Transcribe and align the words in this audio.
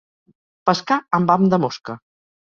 Pescar 0.69 0.97
amb 1.17 1.33
ham 1.33 1.43
de 1.55 1.59
mosca. 1.65 1.97